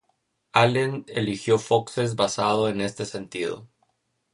[0.53, 3.69] Allen eligió Foxes basado en este sentido.